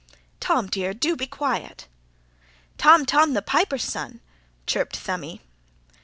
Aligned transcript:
'""Tom, 0.39 0.65
dear, 0.65 0.95
DO 0.95 1.15
be 1.15 1.27
quiet." 1.27 1.87
"Tom, 2.79 3.05
Tom, 3.05 3.35
the 3.35 3.41
piper's 3.43 3.83
son!" 3.83 4.19
chirped 4.65 4.95
Thumbby. 4.97 5.41